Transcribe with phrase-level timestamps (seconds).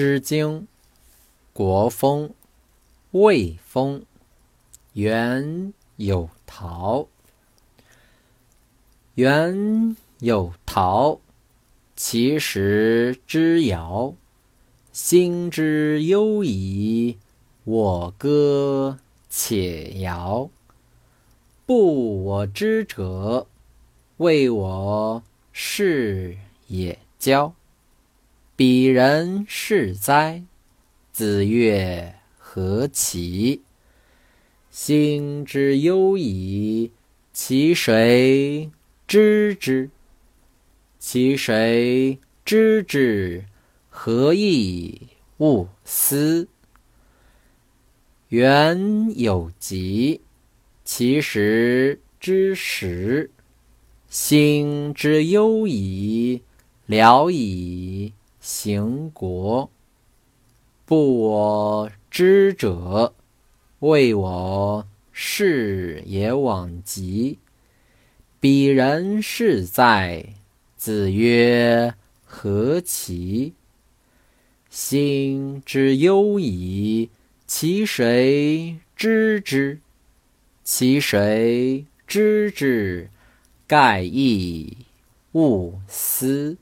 [0.00, 0.60] 诗经·
[1.52, 2.28] 国风·
[3.10, 4.00] 魏风·
[4.94, 7.06] 原有桃。
[9.16, 11.20] 原有桃，
[11.94, 14.14] 其实之遥。
[14.90, 17.18] 心之忧矣，
[17.64, 18.98] 我歌
[19.28, 20.48] 且摇。
[21.66, 23.46] 不我知者，
[24.16, 25.22] 谓我
[25.52, 26.38] 是
[26.68, 27.52] 也骄。
[28.60, 30.42] 彼人是哉？
[31.12, 33.62] 子曰：“何其！”
[34.70, 36.92] 心之忧矣，
[37.32, 38.70] 其谁
[39.08, 39.88] 知之？
[40.98, 43.46] 其谁知之？
[43.88, 46.46] 何以勿思？
[48.28, 50.20] 原有疾，
[50.84, 53.30] 其实之时。
[54.10, 56.42] 心之忧矣，
[56.84, 58.12] 聊矣。
[58.40, 59.70] 行国，
[60.86, 63.12] 不我知者，
[63.80, 67.38] 谓我是也往极。
[68.40, 70.24] 彼人是哉？
[70.78, 73.52] 子曰：何其！
[74.70, 77.10] 心之忧矣，
[77.46, 79.80] 其谁知之？
[80.64, 83.10] 其谁知之？
[83.66, 84.78] 盖亦
[85.32, 86.56] 勿思。